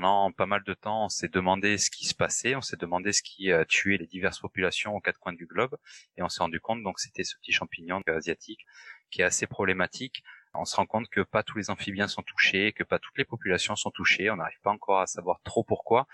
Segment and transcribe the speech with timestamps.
[0.00, 3.12] pendant pas mal de temps, on s'est demandé ce qui se passait, on s'est demandé
[3.12, 5.76] ce qui euh, tuait les diverses populations aux quatre coins du globe,
[6.16, 8.64] et on s'est rendu compte donc c'était ce petit champignon asiatique
[9.10, 10.22] qui est assez problématique.
[10.54, 13.26] On se rend compte que pas tous les amphibiens sont touchés, que pas toutes les
[13.26, 14.30] populations sont touchées.
[14.30, 16.06] On n'arrive pas encore à savoir trop pourquoi,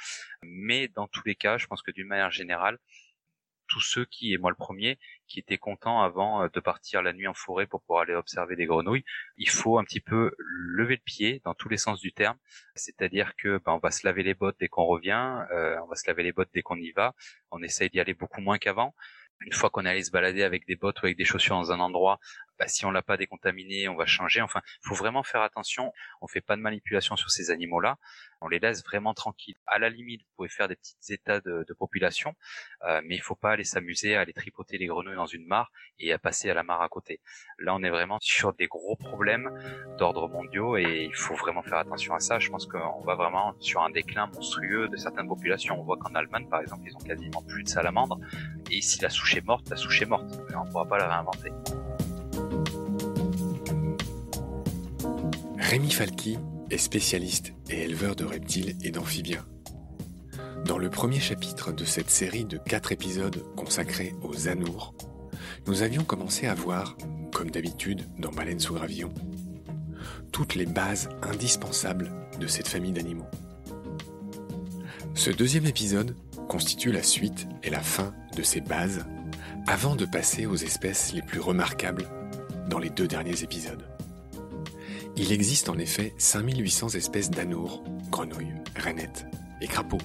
[0.42, 2.78] mais dans tous les cas, je pense que d'une manière générale,
[3.68, 7.12] tous ceux qui, et moi le premier, qui étaient contents avant euh, de partir la
[7.12, 9.04] nuit en forêt pour pouvoir aller observer des grenouilles,
[9.36, 12.38] il faut un petit peu lever le pied dans tous les sens du terme.
[12.74, 15.96] C'est-à-dire que ben, on va se laver les bottes dès qu'on revient, euh, on va
[15.96, 17.14] se laver les bottes dès qu'on y va,
[17.50, 18.94] on essaye d'y aller beaucoup moins qu'avant.
[19.40, 21.70] Une fois qu'on est allé se balader avec des bottes ou avec des chaussures dans
[21.70, 22.18] un endroit,
[22.58, 24.40] bah, si on l'a pas décontaminé, on va changer.
[24.40, 25.92] Enfin, faut vraiment faire attention.
[26.20, 27.98] On fait pas de manipulation sur ces animaux-là.
[28.40, 29.56] On les laisse vraiment tranquilles.
[29.66, 32.34] À la limite, vous pouvez faire des petits états de, de population,
[32.82, 35.70] euh, mais il faut pas aller s'amuser à aller tripoter les grenouilles dans une mare
[35.98, 37.20] et à passer à la mare à côté.
[37.58, 39.50] Là, on est vraiment sur des gros problèmes
[39.98, 42.38] d'ordre mondiaux et il faut vraiment faire attention à ça.
[42.38, 45.80] Je pense qu'on va vraiment sur un déclin monstrueux de certaines populations.
[45.80, 48.18] On voit qu'en Allemagne, par exemple, ils ont quasiment plus de salamandres.
[48.70, 50.38] Et si la souche est morte, la souche est morte.
[50.54, 51.52] On ne pourra pas la réinventer.
[55.68, 56.38] Rémi Falki
[56.70, 59.44] est spécialiste et éleveur de reptiles et d'amphibiens.
[60.64, 64.94] Dans le premier chapitre de cette série de quatre épisodes consacrés aux anours,
[65.66, 66.96] nous avions commencé à voir,
[67.34, 69.12] comme d'habitude dans Baleine sous gravillon,
[70.30, 73.28] toutes les bases indispensables de cette famille d'animaux.
[75.14, 76.14] Ce deuxième épisode
[76.48, 79.04] constitue la suite et la fin de ces bases
[79.66, 82.08] avant de passer aux espèces les plus remarquables
[82.70, 83.95] dans les deux derniers épisodes.
[85.18, 89.26] Il existe en effet 5800 espèces d'anours, grenouilles, rainettes
[89.62, 89.96] et crapauds,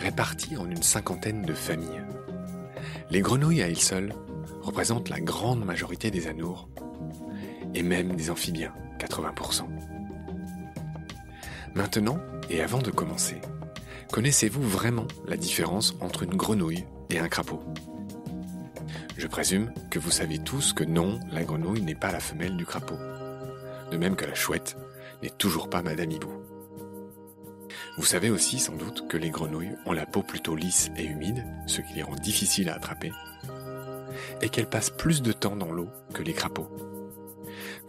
[0.00, 2.02] réparties en une cinquantaine de familles.
[3.10, 4.12] Les grenouilles à elles seules
[4.62, 6.68] représentent la grande majorité des anours,
[7.72, 9.68] et même des amphibiens, 80%.
[11.76, 12.18] Maintenant,
[12.50, 13.36] et avant de commencer,
[14.10, 17.62] connaissez-vous vraiment la différence entre une grenouille et un crapaud
[19.16, 22.66] Je présume que vous savez tous que non, la grenouille n'est pas la femelle du
[22.66, 22.98] crapaud
[23.90, 24.76] de même que la chouette
[25.22, 26.32] n'est toujours pas Madame Hibou.
[27.98, 31.46] Vous savez aussi sans doute que les grenouilles ont la peau plutôt lisse et humide,
[31.66, 33.12] ce qui les rend difficiles à attraper,
[34.42, 36.70] et qu'elles passent plus de temps dans l'eau que les crapauds.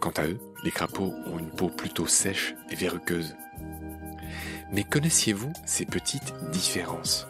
[0.00, 3.36] Quant à eux, les crapauds ont une peau plutôt sèche et verruqueuse.
[4.72, 7.26] Mais connaissiez-vous ces petites différences?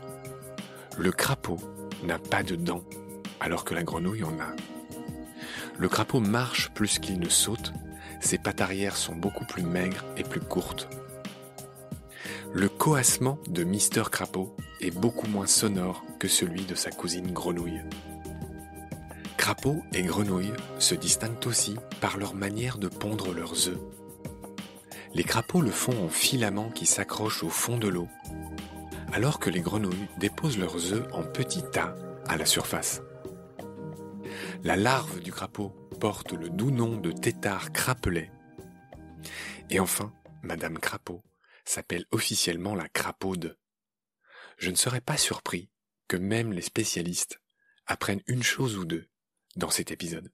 [0.96, 1.58] Le crapaud
[2.04, 2.84] n'a pas de dents,
[3.40, 4.54] alors que la grenouille en a.
[5.78, 7.72] Le crapaud marche plus qu'il ne saute,
[8.20, 10.88] ses pattes arrière sont beaucoup plus maigres et plus courtes.
[12.52, 17.82] Le coassement de Mister Crapaud est beaucoup moins sonore que celui de sa cousine Grenouille.
[19.36, 23.78] Crapaud et Grenouille se distinguent aussi par leur manière de pondre leurs œufs.
[25.14, 28.08] Les crapauds le font en filaments qui s'accrochent au fond de l'eau,
[29.12, 31.94] alors que les grenouilles déposent leurs œufs en petits tas
[32.26, 33.00] à la surface.
[34.64, 35.70] La larve du crapaud
[36.00, 38.30] porte le doux nom de tétard crapelet.
[39.70, 41.22] Et enfin, Madame Crapaud
[41.64, 43.56] s'appelle officiellement la crapaude.
[44.56, 45.70] Je ne serais pas surpris
[46.08, 47.40] que même les spécialistes
[47.86, 49.08] apprennent une chose ou deux
[49.54, 50.32] dans cet épisode.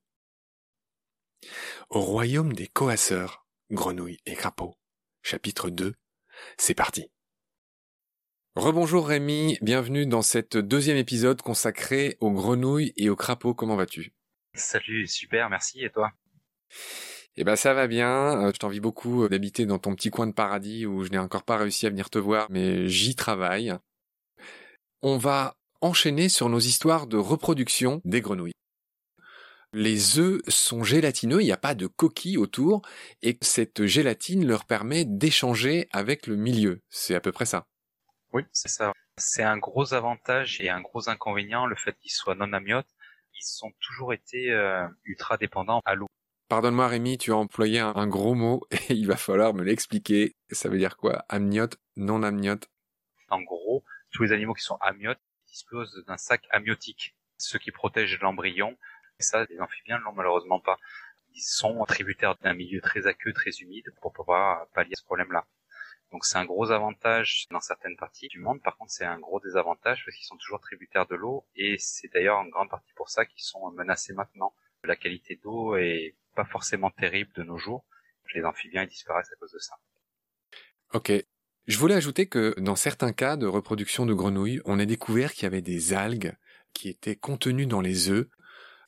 [1.90, 4.78] Au royaume des coasseurs, grenouilles et crapauds,
[5.22, 5.94] chapitre 2,
[6.56, 7.10] c'est parti.
[8.56, 14.12] Rebonjour Rémi, bienvenue dans cet deuxième épisode consacré aux grenouilles et aux crapauds, comment vas-tu?
[14.54, 15.82] Salut, super, merci.
[15.84, 16.12] Et toi?
[17.34, 18.46] Eh ben ça va bien.
[18.46, 21.18] Euh, je t'envie beaucoup euh, d'habiter dans ton petit coin de paradis où je n'ai
[21.18, 23.74] encore pas réussi à venir te voir, mais j'y travaille.
[25.02, 28.54] On va enchaîner sur nos histoires de reproduction des grenouilles.
[29.72, 32.82] Les œufs sont gélatineux, il n'y a pas de coquille autour,
[33.20, 36.82] et cette gélatine leur permet d'échanger avec le milieu.
[36.88, 37.66] C'est à peu près ça.
[38.34, 38.92] Oui, c'est ça.
[39.16, 42.94] C'est un gros avantage et un gros inconvénient, le fait qu'ils soient non amiotes
[43.40, 46.06] ils ont toujours été euh, ultra dépendants à l'eau.
[46.48, 50.36] Pardonne-moi Rémi, tu as employé un, gros mot et il va falloir me l'expliquer.
[50.50, 51.24] Ça veut dire quoi?
[51.28, 52.68] Amniote, non amniote
[53.30, 58.18] En gros, tous les animaux qui sont amniotes disposent d'un sac amniotique, ce qui protège
[58.20, 58.76] l'embryon.
[59.18, 60.78] Et ça, les amphibiens ne l'ont malheureusement pas.
[61.34, 65.46] Ils sont tributaires d'un milieu très aqueux, très humide pour pouvoir pallier ce problème-là.
[66.14, 68.62] Donc c'est un gros avantage dans certaines parties du monde.
[68.62, 72.06] Par contre, c'est un gros désavantage parce qu'ils sont toujours tributaires de l'eau et c'est
[72.14, 74.54] d'ailleurs en grande partie pour ça qu'ils sont menacés maintenant.
[74.84, 77.84] La qualité d'eau est pas forcément terrible de nos jours.
[78.32, 79.74] Les amphibiens disparaissent à cause de ça.
[80.92, 81.10] Ok.
[81.66, 85.42] Je voulais ajouter que dans certains cas de reproduction de grenouilles, on a découvert qu'il
[85.42, 86.36] y avait des algues
[86.74, 88.28] qui étaient contenues dans les œufs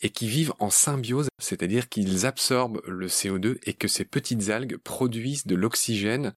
[0.01, 4.77] et qui vivent en symbiose, c'est-à-dire qu'ils absorbent le CO2 et que ces petites algues
[4.77, 6.37] produisent de l'oxygène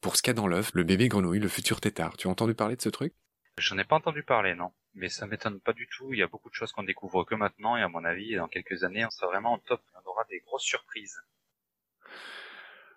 [0.00, 2.16] pour ce qu'il y a dans l'œuf, le bébé grenouille, le futur tétard.
[2.16, 3.14] Tu as entendu parler de ce truc?
[3.58, 4.72] J'en ai pas entendu parler, non.
[4.94, 6.12] Mais ça m'étonne pas du tout.
[6.12, 8.48] Il y a beaucoup de choses qu'on découvre que maintenant, et à mon avis, dans
[8.48, 9.82] quelques années, on sera vraiment en top.
[9.94, 11.16] On aura des grosses surprises.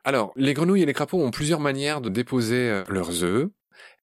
[0.04, 3.50] Alors, les grenouilles et les crapauds ont plusieurs manières de déposer euh, leurs œufs.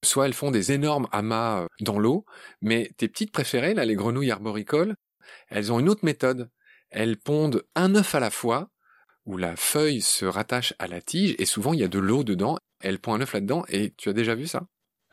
[0.02, 2.24] Soit elles font des énormes amas euh, dans l'eau,
[2.60, 4.94] mais tes petites préférées, là, les grenouilles arboricoles,
[5.48, 6.50] elles ont une autre méthode.
[6.90, 8.70] Elles pondent un œuf à la fois,
[9.26, 12.24] où la feuille se rattache à la tige, et souvent il y a de l'eau
[12.24, 12.58] dedans.
[12.80, 14.66] Elles pondent un œuf là-dedans, et tu as déjà vu ça?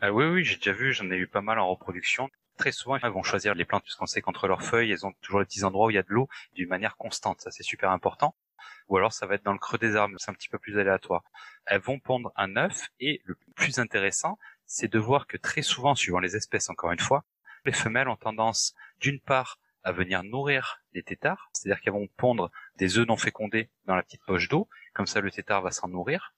[0.04, 2.30] Euh, Oui, oui, j'ai déjà vu, j'en ai eu pas mal en reproduction.
[2.58, 5.40] Très souvent, elles vont choisir les plantes, puisqu'on sait qu'entre leurs feuilles, elles ont toujours
[5.40, 7.42] les petits endroits où il y a de l'eau, d'une manière constante.
[7.42, 8.36] Ça, c'est super important
[8.88, 10.78] ou alors ça va être dans le creux des arbres, c'est un petit peu plus
[10.78, 11.24] aléatoire.
[11.66, 15.96] Elles vont pondre un œuf, et le plus intéressant, c'est de voir que très souvent,
[15.96, 17.24] suivant les espèces encore une fois,
[17.66, 22.52] les femelles ont tendance, d'une part, à venir nourrir les têtards, c'est-à-dire qu'elles vont pondre
[22.78, 25.88] des œufs non fécondés dans la petite poche d'eau, comme ça le tétard va s'en
[25.88, 26.34] nourrir.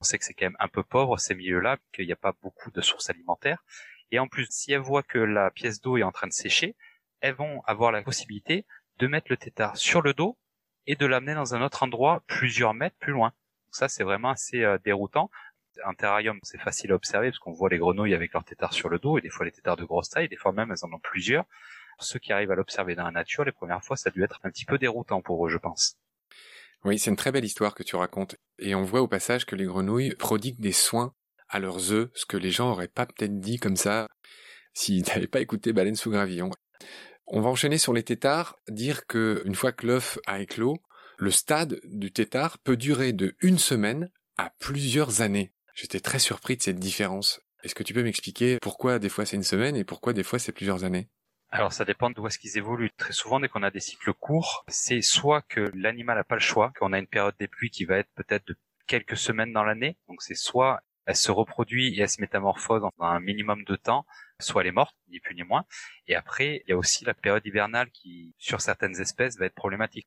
[0.00, 2.34] On sait que c'est quand même un peu pauvre ces milieux-là, qu'il n'y a pas
[2.42, 3.64] beaucoup de sources alimentaires.
[4.10, 6.76] Et en plus, si elles voient que la pièce d'eau est en train de sécher,
[7.20, 8.64] elles vont avoir la possibilité
[8.98, 10.38] de mettre le tétard sur le dos
[10.86, 13.28] et de l'amener dans un autre endroit plusieurs mètres plus loin.
[13.66, 15.30] Donc ça, c'est vraiment assez euh, déroutant.
[15.84, 18.88] Un terrarium, c'est facile à observer parce qu'on voit les grenouilles avec leurs tétards sur
[18.88, 20.92] le dos et des fois les tétards de grosse taille, des fois même elles en
[20.92, 21.44] ont plusieurs.
[22.00, 24.40] Ceux qui arrivent à l'observer dans la nature, les premières fois, ça a dû être
[24.44, 25.96] un petit peu déroutant pour eux, je pense.
[26.84, 28.36] Oui, c'est une très belle histoire que tu racontes.
[28.58, 31.12] Et on voit au passage que les grenouilles prodiguent des soins
[31.48, 34.06] à leurs œufs, ce que les gens auraient pas peut-être dit comme ça
[34.74, 36.50] s'ils n'avaient pas écouté Baleine sous gravillon.
[37.26, 40.78] On va enchaîner sur les tétards, dire que une fois que l'œuf a éclos,
[41.18, 45.52] le stade du tétard peut durer de une semaine à plusieurs années.
[45.74, 47.40] J'étais très surpris de cette différence.
[47.64, 50.38] Est-ce que tu peux m'expliquer pourquoi des fois c'est une semaine et pourquoi des fois
[50.38, 51.08] c'est plusieurs années?
[51.50, 52.90] Alors ça dépend d'où est-ce qu'ils évoluent.
[52.96, 56.40] Très souvent, dès qu'on a des cycles courts, c'est soit que l'animal n'a pas le
[56.40, 58.56] choix, qu'on a une période des pluies qui va être peut-être de
[58.86, 59.96] quelques semaines dans l'année.
[60.08, 64.04] Donc c'est soit elle se reproduit et elle se métamorphose dans un minimum de temps,
[64.40, 65.64] soit elle est morte, ni plus ni moins.
[66.06, 69.54] Et après, il y a aussi la période hivernale qui, sur certaines espèces, va être
[69.54, 70.06] problématique.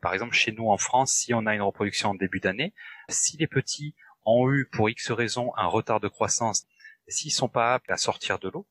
[0.00, 2.72] Par exemple, chez nous en France, si on a une reproduction en début d'année,
[3.10, 3.94] si les petits
[4.24, 6.66] ont eu pour X raison un retard de croissance,
[7.08, 8.66] s'ils sont pas aptes à sortir de l'eau,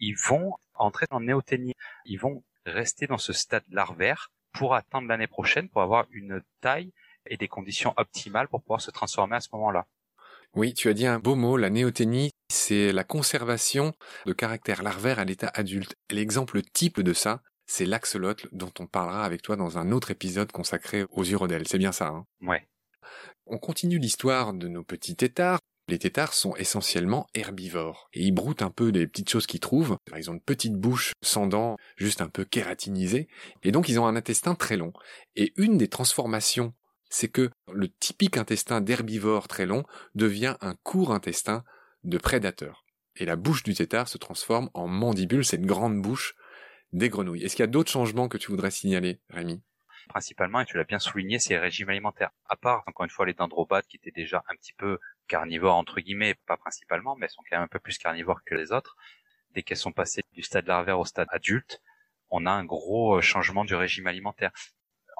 [0.00, 1.74] ils vont entrer en néoténie.
[2.04, 6.92] Ils vont rester dans ce stade larvaire pour attendre l'année prochaine pour avoir une taille
[7.26, 9.86] et des conditions optimales pour pouvoir se transformer à ce moment-là.
[10.54, 13.94] Oui, tu as dit un beau mot, la néoténie, c'est la conservation
[14.26, 15.96] de caractère larvaire à l'état adulte.
[16.10, 20.52] L'exemple type de ça, c'est l'axolotl dont on parlera avec toi dans un autre épisode
[20.52, 21.66] consacré aux urodèles.
[21.66, 22.26] C'est bien ça, hein?
[22.42, 22.68] Ouais.
[23.46, 25.58] On continue l'histoire de nos petits têtards.
[25.88, 29.96] Les têtards sont essentiellement herbivores et ils broutent un peu des petites choses qu'ils trouvent.
[30.16, 33.28] Ils ont une petite bouche sans dents, juste un peu kératinisée,
[33.62, 34.92] et donc ils ont un intestin très long.
[35.34, 36.72] Et une des transformations
[37.12, 39.84] c'est que le typique intestin d'herbivore très long
[40.14, 41.62] devient un court intestin
[42.04, 42.86] de prédateur.
[43.16, 46.34] Et la bouche du tétard se transforme en mandibule, cette grande bouche
[46.94, 47.44] des grenouilles.
[47.44, 49.62] Est-ce qu'il y a d'autres changements que tu voudrais signaler, Rémi?
[50.08, 52.30] Principalement, et tu l'as bien souligné, c'est les régimes alimentaires.
[52.48, 56.00] À part, encore une fois, les dendrobates qui étaient déjà un petit peu carnivores, entre
[56.00, 58.96] guillemets, pas principalement, mais elles sont quand même un peu plus carnivores que les autres.
[59.50, 61.82] Dès qu'elles sont passées du stade larvaire au stade adulte,
[62.30, 64.52] on a un gros euh, changement du régime alimentaire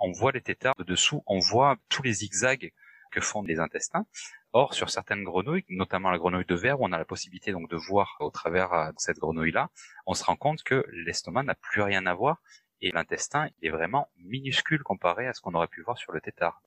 [0.02, 2.72] on voit les têtards de dessous, on voit tous les zigzags
[3.12, 4.04] que font les intestins.
[4.52, 7.70] Or, sur certaines grenouilles, notamment la grenouille de verre, où on a la possibilité donc
[7.70, 9.70] de voir au travers euh, de cette grenouille-là,
[10.06, 12.42] on se rend compte que l'estomac n'a plus rien à voir
[12.80, 16.60] et l'intestin est vraiment minuscule comparé à ce qu'on aurait pu voir sur le tétard.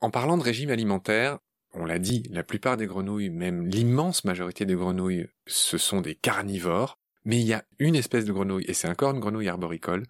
[0.00, 1.38] En parlant de régime alimentaire,
[1.72, 6.14] on l'a dit, la plupart des grenouilles, même l'immense majorité des grenouilles, ce sont des
[6.14, 10.04] carnivores, mais il y a une espèce de grenouille, et c'est encore une grenouille arboricole,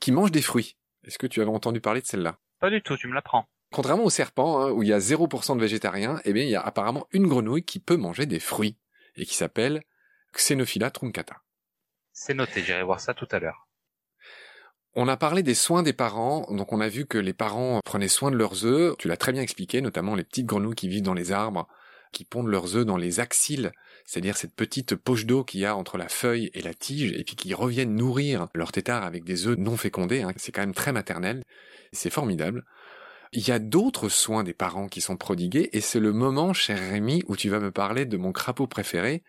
[0.00, 0.76] qui mange des fruits.
[1.04, 2.38] Est-ce que tu avais entendu parler de celle-là?
[2.58, 3.48] Pas du tout, tu me l'apprends.
[3.72, 6.56] Contrairement au serpent, hein, où il y a 0% de végétariens, eh bien, il y
[6.56, 8.76] a apparemment une grenouille qui peut manger des fruits,
[9.16, 9.82] et qui s'appelle
[10.34, 11.42] Xenophila truncata.
[12.12, 13.68] C'est noté, j'irai voir ça tout à l'heure.
[14.96, 18.08] On a parlé des soins des parents, donc on a vu que les parents prenaient
[18.08, 21.02] soin de leurs œufs, tu l'as très bien expliqué, notamment les petites grenouilles qui vivent
[21.02, 21.68] dans les arbres,
[22.10, 23.70] qui pondent leurs œufs dans les axilles,
[24.04, 27.22] c'est-à-dire cette petite poche d'eau qu'il y a entre la feuille et la tige, et
[27.22, 30.22] puis qui reviennent nourrir leur tétard avec des œufs non fécondés.
[30.22, 30.32] Hein.
[30.36, 31.44] C'est quand même très maternel.
[31.92, 32.64] C'est formidable.
[33.32, 36.78] Il y a d'autres soins des parents qui sont prodigués, et c'est le moment, cher
[36.78, 39.22] Rémi, où tu vas me parler de mon crapaud préféré,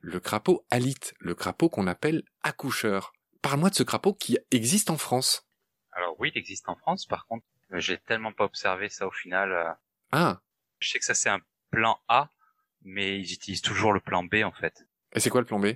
[0.00, 3.12] le crapaud alite, le crapaud qu'on appelle accoucheur.
[3.42, 5.48] Parle-moi de ce crapaud qui existe en France.
[5.92, 9.52] Alors oui, il existe en France, par contre, j'ai tellement pas observé ça au final.
[9.52, 9.72] Euh.
[10.12, 10.40] Ah.
[10.80, 11.40] Je sais que ça c'est un
[11.70, 12.30] plan A,
[12.82, 14.86] mais ils utilisent toujours le plan B en fait.
[15.12, 15.68] Et c'est quoi le plan B?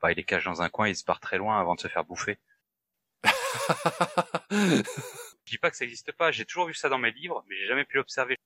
[0.00, 1.88] Bah, il les cache dans un coin, il se part très loin avant de se
[1.88, 2.38] faire bouffer.
[4.50, 7.56] Je dis pas que ça n'existe pas, j'ai toujours vu ça dans mes livres, mais
[7.56, 8.36] j'ai jamais pu l'observer.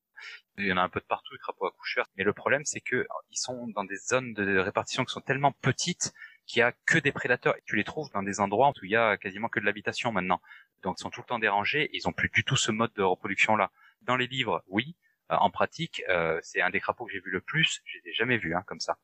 [0.56, 2.06] Il y en a un peu de partout, les crapauds accoucheurs.
[2.16, 5.52] Mais le problème, c'est que ils sont dans des zones de répartition qui sont tellement
[5.52, 6.14] petites
[6.46, 7.54] qu'il y a que des prédateurs.
[7.64, 10.40] Tu les trouves dans des endroits où il y a quasiment que de l'habitation maintenant.
[10.82, 11.84] Donc ils sont tout le temps dérangés.
[11.84, 13.70] Et ils ont plus du tout ce mode de reproduction là.
[14.02, 14.96] Dans les livres, oui.
[15.32, 17.80] Euh, en pratique, euh, c'est un des crapauds que j'ai vu le plus.
[17.86, 18.98] Je les ai jamais vus hein, comme ça.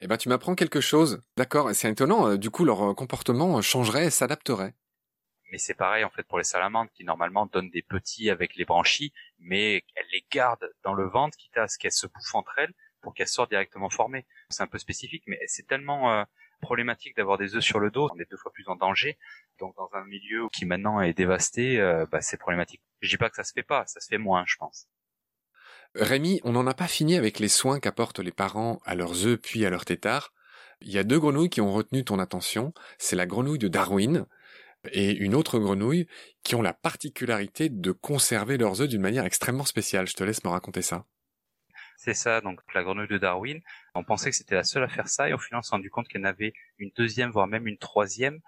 [0.00, 1.22] Eh ben, tu m'apprends quelque chose.
[1.36, 2.36] D'accord, c'est étonnant.
[2.36, 4.74] Du coup, leur comportement changerait, s'adapterait
[5.50, 8.64] mais c'est pareil en fait pour les salamandres qui normalement donnent des petits avec les
[8.64, 12.58] branchies, mais elles les gardent dans le ventre, quitte à ce qu'elles se bouffent entre
[12.58, 14.26] elles pour qu'elles sortent directement formées.
[14.50, 16.24] C'est un peu spécifique, mais c'est tellement euh,
[16.60, 19.18] problématique d'avoir des œufs sur le dos, on est deux fois plus en danger.
[19.58, 22.80] Donc dans un milieu qui maintenant est dévasté, euh, bah, c'est problématique.
[23.00, 24.88] Je dis pas que ça se fait pas, ça se fait moins, je pense.
[25.94, 29.40] Rémi, on n'en a pas fini avec les soins qu'apportent les parents à leurs œufs
[29.40, 30.32] puis à leurs têtards.
[30.80, 32.72] Il y a deux grenouilles qui ont retenu ton attention.
[32.98, 34.26] C'est la grenouille de Darwin,
[34.92, 36.06] et une autre grenouille
[36.42, 40.06] qui ont la particularité de conserver leurs œufs d'une manière extrêmement spéciale.
[40.06, 41.04] Je te laisse me raconter ça.
[41.96, 43.60] C'est ça, donc la grenouille de Darwin.
[43.98, 45.90] On pensait que c'était la seule à faire ça et au final on s'est rendu
[45.90, 48.40] compte qu'elle avait une deuxième, voire même une troisième.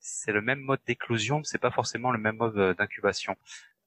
[0.00, 3.34] C'est le même mode d'éclosion, mais c'est pas forcément le même mode euh, d'incubation.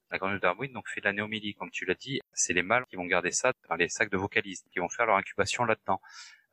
[0.09, 2.21] La grenouille Darwin donc fait de la néomélie, comme tu l'as dit.
[2.33, 5.05] C'est les mâles qui vont garder ça dans les sacs de vocalistes, qui vont faire
[5.05, 6.01] leur incubation là-dedans.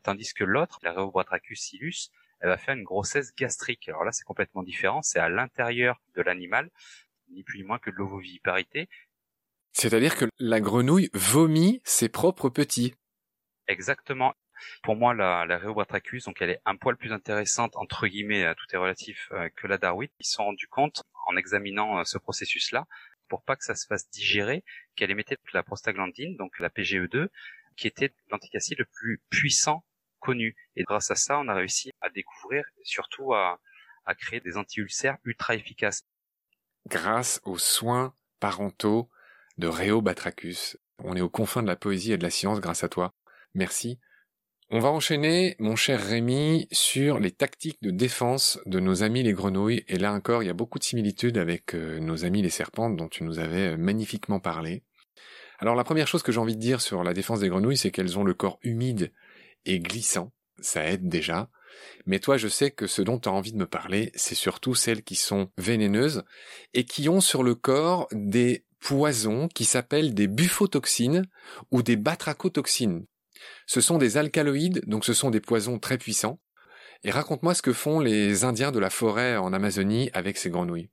[0.03, 2.11] Tandis que l'autre, la Rheobatrachus silus,
[2.41, 3.89] elle va faire une grossesse gastrique.
[3.89, 5.01] Alors là, c'est complètement différent.
[5.01, 6.71] C'est à l'intérieur de l'animal,
[7.31, 8.87] ni plus ni moins que de l'ovoviviparité.
[9.73, 12.95] C'est-à-dire que la grenouille vomit ses propres petits.
[13.67, 14.35] Exactement.
[14.83, 18.67] Pour moi, la, la Rheobatrachus, donc elle est un poil plus intéressante, entre guillemets, tout
[18.73, 20.09] est relatif, euh, que la Darwin.
[20.19, 22.87] Ils se sont rendus compte, en examinant euh, ce processus-là,
[23.29, 24.65] pour pas que ça se fasse digérer,
[24.97, 27.29] qu'elle émettait la prostaglandine, donc la PGE2,
[27.77, 29.85] qui était l'anticacide le plus puissant
[30.19, 30.57] connu.
[30.77, 33.61] Et grâce à ça, on a réussi à découvrir, surtout à,
[34.19, 36.03] créer des anti-ulcères ultra efficaces.
[36.87, 39.11] Grâce aux soins parentaux
[39.59, 40.79] de Réo Batrachus.
[40.99, 43.13] On est aux confins de la poésie et de la science grâce à toi.
[43.55, 44.01] Merci.
[44.71, 49.33] On va enchaîner, mon cher Rémi, sur les tactiques de défense de nos amis les
[49.33, 49.83] grenouilles.
[49.89, 52.95] Et là encore, il y a beaucoup de similitudes avec euh, nos amis les serpentes
[52.95, 54.83] dont tu nous avais euh, magnifiquement parlé.
[55.59, 57.91] Alors la première chose que j'ai envie de dire sur la défense des grenouilles, c'est
[57.91, 59.11] qu'elles ont le corps humide
[59.65, 61.49] et glissant, ça aide déjà.
[62.05, 64.75] Mais toi, je sais que ce dont tu as envie de me parler, c'est surtout
[64.75, 66.25] celles qui sont vénéneuses
[66.75, 71.25] et qui ont sur le corps des poisons qui s'appellent des buffotoxines
[71.71, 73.07] ou des batrachotoxines.
[73.67, 76.41] Ce sont des alcaloïdes, donc ce sont des poisons très puissants.
[77.05, 80.91] Et raconte-moi ce que font les Indiens de la forêt en Amazonie avec ces grenouilles.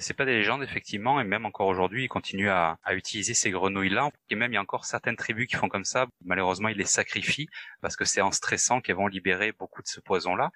[0.00, 4.10] C'est pas des légendes effectivement, et même encore aujourd'hui, ils continuent à, utiliser ces grenouilles-là.
[4.30, 6.06] Et même il y a encore certaines tribus qui font comme ça.
[6.24, 7.48] Malheureusement, ils les sacrifient
[7.80, 10.50] parce que c'est en stressant qu'elles vont libérer beaucoup de ce poison-là.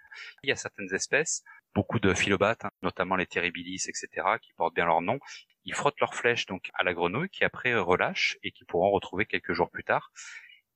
[0.45, 1.43] Il y a certaines espèces,
[1.75, 4.09] beaucoup de philobates, hein, notamment les terribilis, etc.,
[4.41, 5.19] qui portent bien leur nom.
[5.65, 9.27] Ils frottent leurs flèches donc à la grenouille, qui après relâche et qui pourront retrouver
[9.27, 10.13] quelques jours plus tard.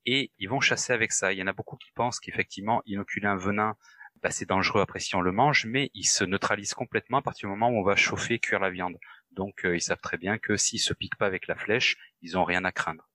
[0.07, 1.31] Et ils vont chasser avec ça.
[1.33, 3.75] Il y en a beaucoup qui pensent qu'effectivement inoculer un venin
[4.23, 7.47] bah, c'est dangereux après si on le mange, mais il se neutralise complètement à partir
[7.47, 8.97] du moment où on va chauffer, cuire la viande.
[9.31, 12.37] Donc euh, ils savent très bien que s'ils se piquent pas avec la flèche, ils
[12.37, 13.07] ont rien à craindre.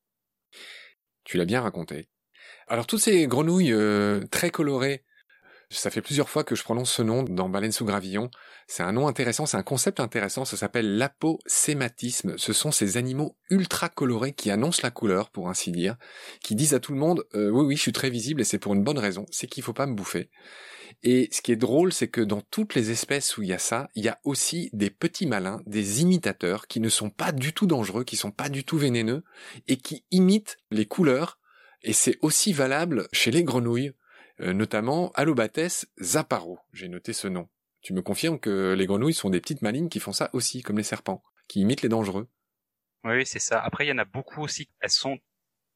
[1.25, 2.09] Tu l'as bien raconté.
[2.69, 5.05] Alors toutes ces grenouilles euh, très colorées,
[5.73, 8.31] ça fait plusieurs fois que je prononce ce nom dans Baleine sous gravillon.
[8.67, 12.37] C'est un nom intéressant, c'est un concept intéressant, ça s'appelle l'aposématisme.
[12.39, 15.97] Ce sont ces animaux ultra colorés qui annoncent la couleur, pour ainsi dire,
[16.43, 18.59] qui disent à tout le monde euh, oui oui je suis très visible et c'est
[18.59, 20.31] pour une bonne raison, c'est qu'il faut pas me bouffer.
[21.03, 23.59] Et ce qui est drôle, c'est que dans toutes les espèces où il y a
[23.59, 27.53] ça, il y a aussi des petits malins, des imitateurs qui ne sont pas du
[27.53, 29.25] tout dangereux, qui sont pas du tout vénéneux
[29.69, 31.39] et qui imitent les couleurs.
[31.83, 33.93] Et c'est aussi valable chez les grenouilles,
[34.43, 36.59] euh, notamment Alobates zaparo.
[36.73, 37.49] J'ai noté ce nom.
[37.81, 40.79] Tu me confirmes que les grenouilles sont des petites malines qui font ça aussi, comme
[40.79, 42.29] les serpents, qui imitent les dangereux.
[43.05, 43.61] Oui, c'est ça.
[43.61, 44.69] Après, il y en a beaucoup aussi.
[44.81, 45.19] Elles sont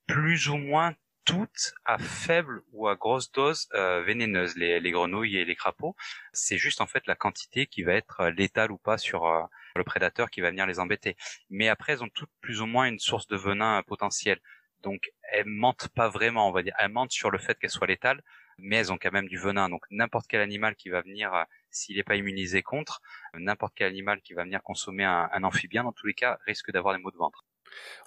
[0.07, 0.95] plus ou moins
[1.27, 5.97] toutes à faible ou à grosse dose euh, vénéneuse, les, grenouilles et les crapauds.
[6.33, 9.43] C'est juste en fait la quantité qui va être euh, létale ou pas sur euh,
[9.75, 11.17] le prédateur qui va venir les embêter.
[11.51, 14.41] Mais après, elles ont toutes plus ou moins une source de venin potentiel.
[14.83, 16.75] Donc elles mentent pas vraiment, on va dire.
[16.79, 18.23] Elles mentent sur le fait qu'elles soient létales,
[18.59, 19.69] mais elles ont quand même du venin.
[19.69, 21.33] Donc n'importe quel animal qui va venir,
[21.71, 23.01] s'il n'est pas immunisé contre,
[23.35, 26.95] n'importe quel animal qui va venir consommer un, amphibien, dans tous les cas, risque d'avoir
[26.95, 27.45] des maux de ventre.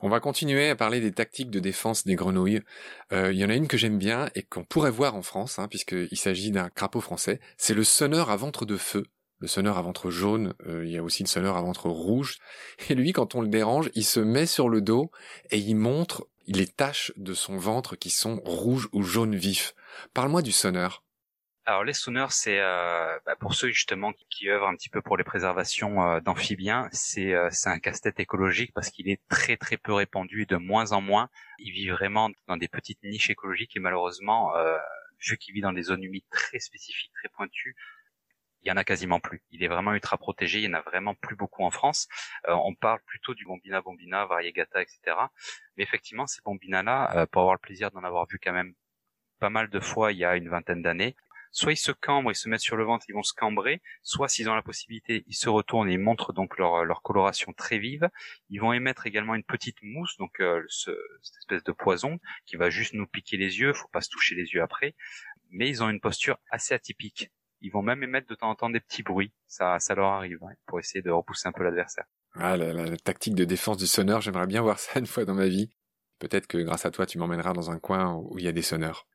[0.02, 2.62] On va continuer à parler des tactiques de défense des grenouilles.
[3.12, 5.60] Euh, il y en a une que j'aime bien et qu'on pourrait voir en France,
[5.60, 7.40] hein, puisqu'il s'agit d'un crapaud français.
[7.58, 9.06] C'est le sonneur à ventre de feu.
[9.40, 12.40] Le sonneur à ventre jaune, euh, il y a aussi le sonneur à ventre rouge.
[12.90, 15.12] Et lui, quand on le dérange, il se met sur le dos
[15.50, 19.76] et il montre les taches de son ventre qui sont rouges ou jaunes vifs.
[20.14, 21.04] Parle-moi du sonneur.
[21.70, 25.18] alors les sooners, c'est euh, bah, pour ceux justement qui œuvrent un petit peu pour
[25.18, 29.94] les préservations euh, d'amphibiens, c'est euh, un casse-tête écologique parce qu'il est très très peu
[29.94, 31.30] répandu et de moins en moins.
[31.60, 34.52] Il vit vraiment dans des petites niches écologiques et malheureusement,
[35.20, 37.76] vu qu'il vit dans des zones humides très spécifiques, très pointues,
[38.64, 39.44] il y en a quasiment plus.
[39.52, 40.60] Il est vraiment ultra protégé.
[40.60, 42.08] Il y en a vraiment plus beaucoup en France.
[42.48, 45.00] on parle plutôt du bombina bombina, variegata, etc.
[45.78, 48.74] Mais effectivement, ces bombinas-là, pour avoir le plaisir d'en avoir vu quand même
[49.40, 51.16] pas mal de fois il y a une vingtaine d'années,
[51.52, 54.28] soit ils se cambrent, ils se mettent sur le ventre, ils vont se cambrer, soit
[54.28, 58.10] s'ils ont la possibilité, ils se retournent et ils montrent donc leur, coloration très vive.
[58.50, 60.92] Ils vont émettre également une petite mousse, donc euh, ce,
[61.22, 64.36] cette espèce de poison qui va juste nous piquer les yeux, faut pas se toucher
[64.36, 64.96] les yeux après.
[65.52, 67.32] Mais ils ont une posture assez atypique.
[67.62, 70.42] Ils vont même émettre de temps en temps des petits bruits, ça, ça leur arrive,
[70.44, 72.06] hein, pour essayer de repousser un peu l'adversaire.
[72.36, 75.34] Ah, la, la, tactique de défense du sonneur, j'aimerais bien voir ça une fois dans
[75.34, 75.70] ma vie.
[76.20, 78.62] Peut-être que grâce à toi, tu m'emmèneras dans un coin où il y a des
[78.62, 79.08] sonneurs.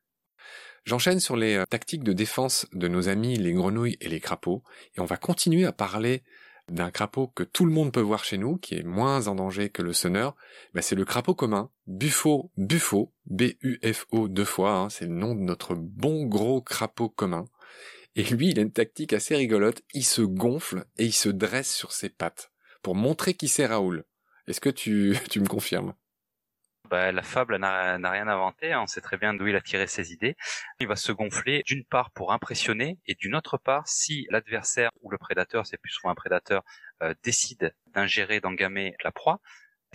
[0.85, 4.63] J'enchaîne sur les euh, tactiques de défense de nos amis les grenouilles et les crapauds,
[4.95, 6.23] et on va continuer à parler
[6.69, 9.69] d'un crapaud que tout le monde peut voir chez nous, qui est moins en danger
[9.69, 10.35] que le sonneur,
[10.75, 15.41] ben c'est le crapaud commun, Buffo Buffo, B-U-F-O deux fois, hein, c'est le nom de
[15.41, 17.45] notre bon gros crapaud commun.
[18.15, 21.73] Et lui, il a une tactique assez rigolote, il se gonfle et il se dresse
[21.73, 22.51] sur ses pattes,
[22.83, 24.05] pour montrer qui c'est Raoul.
[24.47, 25.95] Est-ce que tu, tu me confirmes?
[26.89, 30.13] Bah, la fable n'a rien inventé, on sait très bien d'où il a tiré ses
[30.13, 30.35] idées.
[30.79, 35.09] Il va se gonfler d'une part pour impressionner et d'une autre part si l'adversaire ou
[35.11, 36.63] le prédateur, c'est plus souvent un prédateur,
[37.03, 39.41] euh, décide d'ingérer, d'engamer la proie,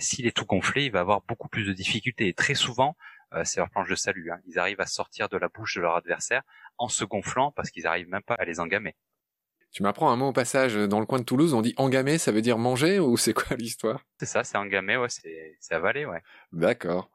[0.01, 2.29] s'il est tout gonflé, il va avoir beaucoup plus de difficultés.
[2.29, 2.97] Et très souvent,
[3.35, 4.31] euh, c'est leur planche de salut.
[4.33, 4.41] Hein.
[4.47, 6.43] Ils arrivent à sortir de la bouche de leur adversaire
[6.79, 8.97] en se gonflant parce qu'ils n'arrivent même pas à les engamer.
[9.71, 12.33] Tu m'apprends un mot au passage, dans le coin de Toulouse, on dit engamer, ça
[12.33, 14.05] veut dire manger ou c'est quoi l'histoire?
[14.19, 16.23] C'est ça, c'est engamer, ouais, c'est, c'est avaler, ouais.
[16.53, 17.11] D'accord.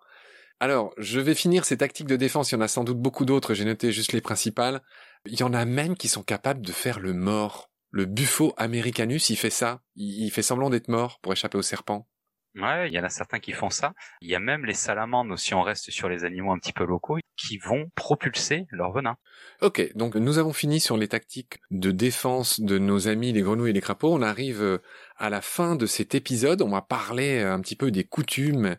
[0.62, 3.26] Alors, je vais finir ces tactiques de défense, il y en a sans doute beaucoup
[3.26, 4.82] d'autres, j'ai noté juste les principales.
[5.26, 7.72] Il y en a même qui sont capables de faire le mort.
[7.92, 9.82] Le buffo americanus, il fait ça.
[9.96, 12.08] Il, fait semblant d'être mort pour échapper au serpent.
[12.56, 13.94] Ouais, il y en a certains qui font ça.
[14.22, 16.86] Il y a même les salamandres, si on reste sur les animaux un petit peu
[16.86, 19.18] locaux, qui vont propulser leur venin.
[19.62, 23.72] Ok, donc nous avons fini sur les tactiques de défense de nos amis les grenouilles
[23.72, 24.14] et les crapauds.
[24.14, 24.78] On arrive euh,
[25.18, 26.62] à la fin de cet épisode.
[26.62, 28.78] On va parler euh, un petit peu des coutumes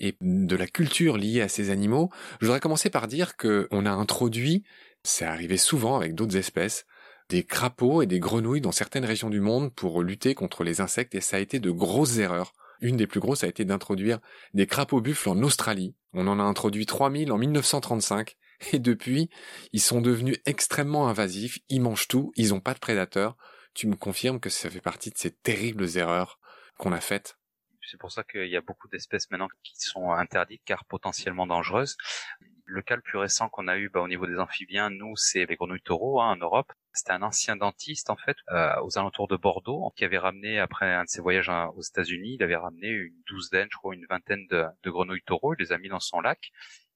[0.00, 2.10] et de la culture liée à ces animaux.
[2.40, 4.64] Je voudrais commencer par dire que on a introduit,
[5.04, 6.86] c'est arrivé souvent avec d'autres espèces,
[7.28, 11.14] des crapauds et des grenouilles dans certaines régions du monde pour lutter contre les insectes
[11.14, 12.52] et ça a été de grosses erreurs.
[12.82, 14.18] Une des plus grosses a été d'introduire
[14.54, 15.94] des crapauds buffles en Australie.
[16.12, 18.36] On en a introduit 3000 en 1935.
[18.72, 19.30] Et depuis,
[19.72, 23.36] ils sont devenus extrêmement invasifs, ils mangent tout, ils n'ont pas de prédateurs.
[23.72, 26.38] Tu me confirmes que ça fait partie de ces terribles erreurs
[26.76, 27.38] qu'on a faites?
[27.88, 31.96] C'est pour ça qu'il y a beaucoup d'espèces maintenant qui sont interdites car potentiellement dangereuses.
[32.72, 35.44] Le cas le plus récent qu'on a eu bah, au niveau des amphibiens, nous, c'est
[35.44, 36.72] les grenouilles taureaux hein, en Europe.
[36.94, 40.90] C'était un ancien dentiste en fait euh, aux alentours de Bordeaux qui avait ramené après
[40.90, 44.06] un de ses voyages hein, aux États-Unis, il avait ramené une douzaine, je crois, une
[44.08, 45.52] vingtaine de, de grenouilles taureaux.
[45.52, 46.50] Il les a mis dans son lac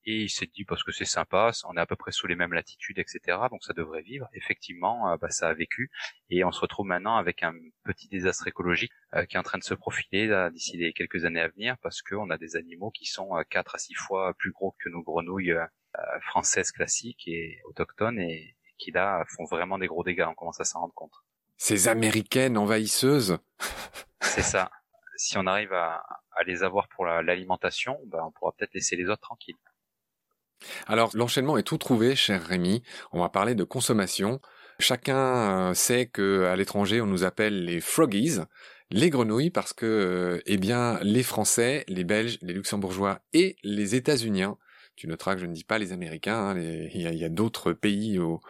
[0.06, 2.36] et il s'est dit parce que c'est sympa, on est à peu près sous les
[2.36, 3.38] mêmes latitudes, etc.
[3.50, 4.28] Donc ça devrait vivre.
[4.32, 5.90] Effectivement, euh, bah, ça a vécu
[6.30, 9.58] et on se retrouve maintenant avec un petit désastre écologique euh, qui est en train
[9.58, 13.06] de se profiler d'ici les quelques années à venir parce qu'on a des animaux qui
[13.06, 15.56] sont 4 à 6 fois plus gros que nos grenouilles
[16.20, 20.26] françaises classiques et autochtones et qui là font vraiment des gros dégâts.
[20.28, 21.12] On commence à s'en rendre compte.
[21.56, 23.38] Ces américaines envahisseuses.
[24.20, 24.70] C'est ça.
[25.16, 26.04] Si on arrive à,
[26.46, 29.56] les avoir pour l'alimentation, ben, on pourra peut-être laisser les autres tranquilles.
[30.86, 32.82] Alors l'enchaînement est tout trouvé, cher Rémi.
[33.12, 34.40] On va parler de consommation.
[34.78, 38.40] Chacun euh, sait que à l'étranger on nous appelle les froggies,
[38.90, 43.94] les grenouilles, parce que euh, eh bien les Français, les Belges, les Luxembourgeois et les
[43.94, 44.58] États-Uniens
[44.96, 48.18] tu noteras que je ne dis pas les Américains, hein, il y a, d'autres pays
[48.18, 48.40] aux,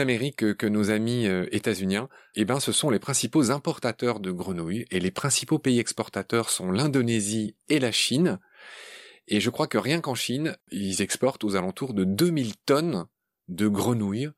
[0.00, 4.86] Amériques que nos amis euh, états-uniens, eh ben, ce sont les principaux importateurs de grenouilles,
[4.90, 8.38] et les principaux pays exportateurs sont l'Indonésie et la Chine,
[9.28, 13.06] et je crois que rien qu'en Chine, ils exportent aux alentours de 2000 tonnes
[13.48, 14.30] de grenouilles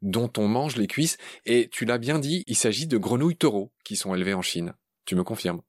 [0.00, 3.72] dont on mange les cuisses, et tu l'as bien dit, il s'agit de grenouilles taureaux
[3.84, 4.74] qui sont élevées en Chine.
[5.04, 5.62] Tu me confirmes?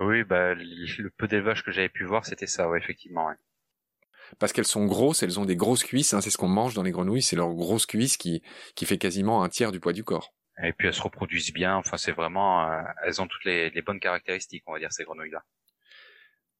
[0.00, 3.30] Oui, bah, le peu d'élevage que j'avais pu voir, c'était ça, ouais, effectivement
[4.38, 6.82] parce qu'elles sont grosses, elles ont des grosses cuisses, hein, c'est ce qu'on mange dans
[6.82, 8.42] les grenouilles, c'est leur grosse cuisse qui,
[8.74, 10.34] qui fait quasiment un tiers du poids du corps.
[10.62, 13.82] Et puis elles se reproduisent bien, enfin c'est vraiment, euh, elles ont toutes les, les,
[13.82, 15.44] bonnes caractéristiques, on va dire, ces grenouilles-là.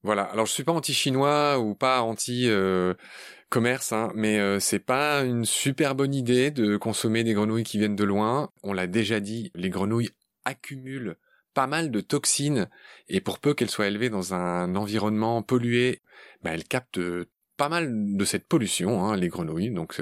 [0.07, 5.45] Voilà, alors je suis pas anti-chinois ou pas anti-commerce, hein, mais euh, c'est pas une
[5.45, 8.51] super bonne idée de consommer des grenouilles qui viennent de loin.
[8.63, 10.11] On l'a déjà dit, les grenouilles
[10.45, 11.17] accumulent
[11.55, 12.69] pas mal de toxines
[13.09, 16.03] et pour peu qu'elles soient élevées dans un environnement pollué,
[16.41, 17.01] bah, elles captent
[17.57, 19.73] pas mal de cette pollution, hein, les grenouilles.
[19.73, 20.01] Donc,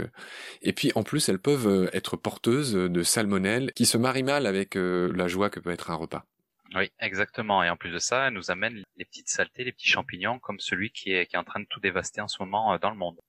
[0.61, 4.75] et puis en plus, elles peuvent être porteuses de salmonelle qui se marient mal avec
[4.75, 6.27] la joie que peut être un repas.
[6.74, 7.62] Oui, exactement.
[7.62, 10.59] Et en plus de ça, elle nous amène les petites saletés, les petits champignons, comme
[10.61, 12.96] celui qui est, qui est en train de tout dévaster en ce moment dans le
[12.96, 13.20] monde.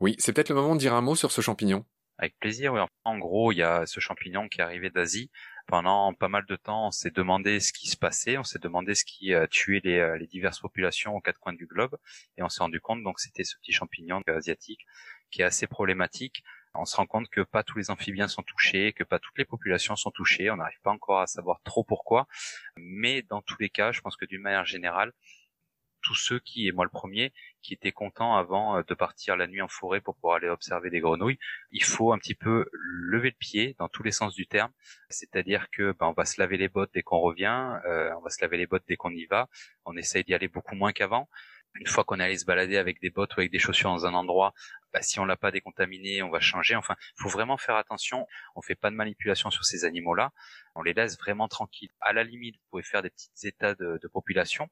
[0.00, 1.86] Oui, c'est peut-être le moment de dire un mot sur ce champignon.
[2.18, 2.80] Avec plaisir, oui.
[3.04, 5.30] En gros, il y a ce champignon qui est arrivé d'Asie.
[5.66, 8.94] Pendant pas mal de temps, on s'est demandé ce qui se passait, on s'est demandé
[8.94, 11.96] ce qui euh, tuait les, euh, les, diverses populations aux quatre coins du globe,
[12.38, 14.86] et on s'est rendu compte donc c'était ce petit champignon asiatique
[15.30, 16.44] qui est assez problématique.
[16.78, 19.44] On se rend compte que pas tous les amphibiens sont touchés, que pas toutes les
[19.44, 20.50] populations sont touchées.
[20.50, 22.26] On n'arrive pas encore à savoir trop pourquoi,
[22.76, 25.12] mais dans tous les cas, je pense que d'une manière générale,
[26.02, 29.48] tous ceux qui, et moi le premier, qui étaient contents avant euh, de partir la
[29.48, 31.38] nuit en forêt pour pouvoir aller observer des grenouilles,
[31.72, 34.70] il faut un petit peu lever le pied dans tous les sens du terme.
[35.08, 38.30] C'est-à-dire que ben, on va se laver les bottes dès qu'on revient, euh, on va
[38.30, 39.48] se laver les bottes dès qu'on y va,
[39.84, 41.28] on essaye d'y aller beaucoup moins qu'avant
[41.80, 44.06] une fois qu'on est allé se balader avec des bottes ou avec des chaussures dans
[44.06, 44.54] un endroit,
[44.92, 46.74] bah, si on l'a pas décontaminé, on va changer.
[46.76, 48.26] Enfin, faut vraiment faire attention.
[48.54, 50.32] On fait pas de manipulation sur ces animaux-là.
[50.74, 51.90] On les laisse vraiment tranquilles.
[52.00, 54.68] À la limite, vous pouvez faire des petits états de, population,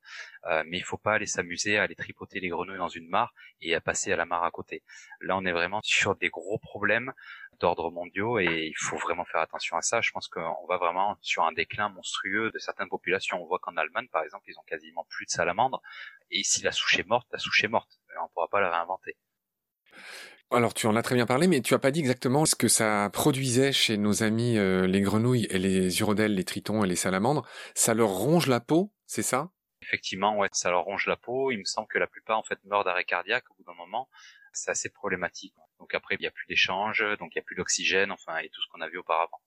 [0.46, 3.34] euh, mais il faut pas aller s'amuser à aller tripoter les grenouilles dans une mare
[3.60, 4.82] et à passer à la mare à côté.
[5.20, 7.12] Là, on est vraiment sur des gros problèmes
[7.60, 10.00] d'ordre mondiaux et il faut vraiment faire attention à ça.
[10.00, 13.42] Je pense qu'on va vraiment sur un déclin monstrueux de certaines populations.
[13.42, 15.82] On voit qu'en Allemagne, par exemple, ils ont quasiment plus de salamandres.
[16.30, 18.00] Et si la souche est morte, la souche est morte.
[18.18, 19.16] On ne pourra pas la réinventer.
[20.50, 22.68] Alors tu en as très bien parlé, mais tu as pas dit exactement ce que
[22.68, 26.96] ça produisait chez nos amis euh, les grenouilles et les urodèles, les tritons et les
[26.96, 27.46] salamandres.
[27.74, 29.50] Ça leur ronge la peau, c'est ça?
[29.82, 31.50] Effectivement, ouais, ça leur ronge la peau.
[31.50, 34.08] Il me semble que la plupart en fait meurent d'arrêt cardiaque au bout d'un moment.
[34.52, 35.54] C'est assez problématique.
[35.80, 38.48] Donc après, il n'y a plus d'échange, donc il n'y a plus d'oxygène, enfin, et
[38.48, 39.40] tout ce qu'on a vu auparavant.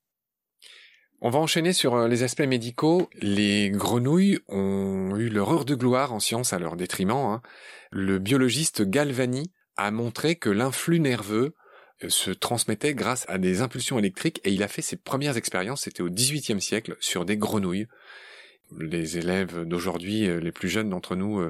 [1.22, 3.10] On va enchaîner sur euh, les aspects médicaux.
[3.22, 7.12] Les grenouilles ont eu leur heure de gloire en science à leur détriment.
[7.12, 7.42] Hein.
[7.92, 11.56] Le biologiste Galvani a montré que l'influx nerveux
[12.04, 15.84] euh, se transmettait grâce à des impulsions électriques et il a fait ses premières expériences,
[15.84, 17.88] c'était au XVIIIe siècle, sur des grenouilles.
[18.78, 21.42] Les élèves d'aujourd'hui, euh, les plus jeunes d'entre nous,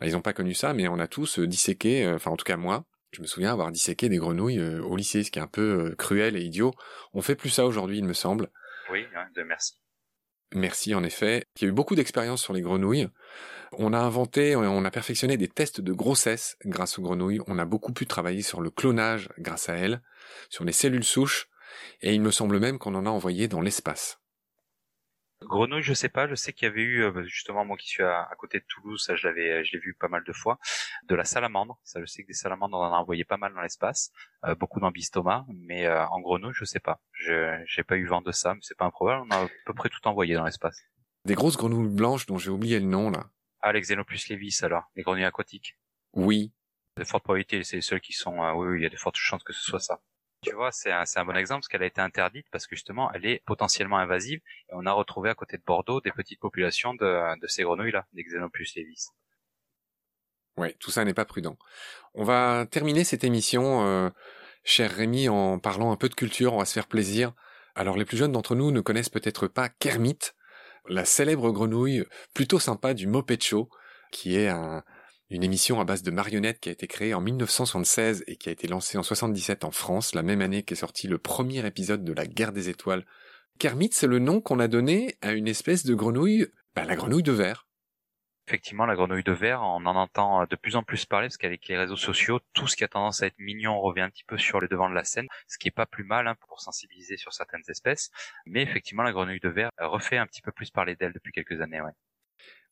[0.00, 2.56] bah, ils n'ont pas connu ça, mais on a tous disséqué, enfin en tout cas
[2.56, 5.94] moi, je me souviens avoir disséqué des grenouilles au lycée, ce qui est un peu
[5.96, 6.74] cruel et idiot.
[7.12, 8.50] On fait plus ça aujourd'hui, il me semble.
[8.90, 9.74] Oui, de merci.
[10.54, 11.44] Merci, en effet.
[11.56, 13.08] Il y a eu beaucoup d'expériences sur les grenouilles.
[13.78, 17.40] On a inventé, on a perfectionné des tests de grossesse grâce aux grenouilles.
[17.46, 20.02] On a beaucoup pu travailler sur le clonage grâce à elles,
[20.48, 21.48] sur les cellules souches,
[22.00, 24.20] et il me semble même qu'on en a envoyé dans l'espace.
[25.42, 26.26] Grenouille, je sais pas.
[26.26, 28.64] Je sais qu'il y avait eu euh, bah, justement moi qui suis à, côté de
[28.66, 30.58] Toulouse, ça je l'avais, je l'ai vu pas mal de fois.
[31.04, 33.52] De la salamandre, ça je sais que des salamandres on en a envoyé pas mal
[33.54, 34.10] dans l'espace,
[34.44, 37.00] euh, beaucoup d'ambistoma, mais euh, en grenouille je sais pas.
[37.12, 39.22] Je j'ai pas eu vent de ça, mais c'est pas un problème.
[39.26, 40.80] On a à peu près tout envoyé dans l'espace.
[41.24, 43.26] Des grosses grenouilles blanches dont j'ai oublié le nom là.
[43.66, 45.78] Ah les Xenopus levis alors, les grenouilles aquatiques.
[46.12, 46.52] Oui.
[46.98, 48.38] De fortes probabilités, c'est ceux qui sont.
[48.56, 50.02] oui, il y a de fortes chances que ce soit ça.
[50.42, 53.10] Tu vois, c'est un, un, bon exemple parce qu'elle a été interdite parce que justement,
[53.12, 56.92] elle est potentiellement invasive et on a retrouvé à côté de Bordeaux des petites populations
[56.92, 59.06] de, de ces grenouilles-là, des Xenopus levis.
[60.58, 61.56] Ouais, tout ça n'est pas prudent.
[62.12, 64.10] On va terminer cette émission, euh,
[64.62, 66.52] cher Rémi, en parlant un peu de culture.
[66.52, 67.32] On va se faire plaisir.
[67.74, 70.18] Alors, les plus jeunes d'entre nous ne connaissent peut-être pas Kermit,
[70.88, 73.68] la célèbre grenouille plutôt sympa du Moped Show,
[74.10, 74.82] qui est un,
[75.30, 78.52] une émission à base de marionnettes qui a été créée en 1976 et qui a
[78.52, 82.12] été lancée en 77 en France, la même année qu'est sorti le premier épisode de
[82.12, 83.04] la Guerre des Étoiles.
[83.58, 87.22] Kermit, c'est le nom qu'on a donné à une espèce de grenouille, bah, la grenouille
[87.22, 87.66] de verre.
[88.46, 91.38] Effectivement, la grenouille de verre, on en entend euh, de plus en plus parler parce
[91.38, 94.24] qu'avec les réseaux sociaux, tout ce qui a tendance à être mignon revient un petit
[94.24, 96.60] peu sur le devant de la scène, ce qui est pas plus mal hein, pour
[96.60, 98.10] sensibiliser sur certaines espèces.
[98.44, 101.58] Mais effectivement, la grenouille de verre refait un petit peu plus parler d'elle depuis quelques
[101.62, 101.80] années.
[101.80, 101.92] Ouais.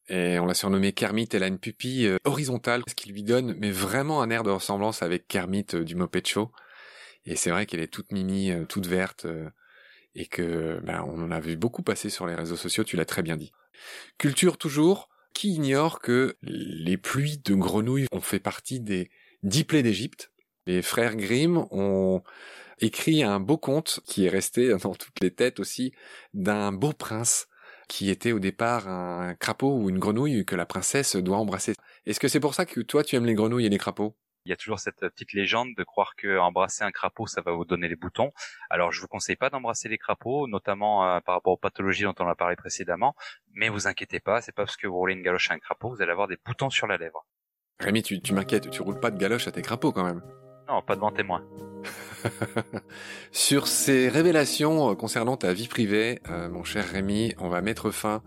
[0.09, 3.55] Et on l'a surnommée Kermit, elle a une pupille euh, horizontale, ce qui lui donne
[3.59, 6.53] mais vraiment un air de ressemblance avec Kermit euh, du Moped Show.
[7.25, 9.29] Et c'est vrai qu'elle est toute mimi, toute verte,
[10.17, 13.05] et que ben, on en a vu beaucoup passer sur les réseaux sociaux, tu l'as
[13.05, 13.53] très bien dit.
[14.19, 19.11] Culture toujours, qui ignore que les pluies de grenouilles ont fait partie des
[19.43, 20.33] dix plaies d'Égypte
[20.67, 22.23] Les frères Grimm ont
[22.81, 25.93] écrit un beau conte qui est resté dans toutes les têtes aussi
[26.35, 27.49] d'un beau prince
[27.89, 31.75] qui était au départ un crapaud ou une grenouille que la princesse doit embrasser.
[32.07, 34.17] Est-ce que c'est pour ça que toi tu aimes les grenouilles et les crapauds?
[34.45, 37.53] Il y a toujours cette petite légende de croire que embrasser un crapaud, ça va
[37.53, 38.33] vous donner les boutons.
[38.71, 42.15] Alors, je vous conseille pas d'embrasser les crapauds, notamment euh, par rapport aux pathologies dont
[42.19, 43.15] on a parlé précédemment.
[43.53, 45.91] Mais vous inquiétez pas, c'est pas parce que vous roulez une galoche à un crapaud,
[45.91, 47.25] vous allez avoir des boutons sur la lèvre.
[47.81, 50.23] Rémi, tu, tu m'inquiètes, tu roules pas de galoche à tes crapauds quand même.
[50.69, 51.45] Non, pas devant témoin.
[53.33, 57.91] Sur ces révélations euh, concernant ta vie privée, euh, mon cher Rémi, on va mettre
[57.91, 58.23] fin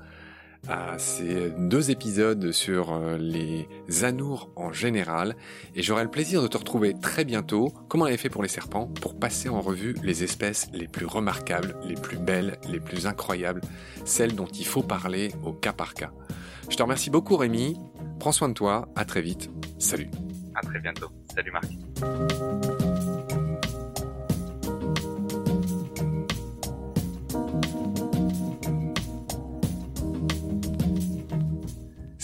[0.68, 3.68] à ces deux épisodes sur euh, les
[4.04, 5.36] anours en général.
[5.76, 8.50] Et j'aurai le plaisir de te retrouver très bientôt, comme on avait fait pour les
[8.50, 13.08] serpents, pour passer en revue les espèces les plus remarquables, les plus belles, les plus
[13.08, 13.62] incroyables,
[14.06, 16.12] celles dont il faut parler au cas par cas.
[16.70, 17.78] Je te remercie beaucoup Rémi,
[18.20, 20.10] prends soin de toi, à très vite, salut.
[20.56, 22.75] À très bientôt, salut Marc.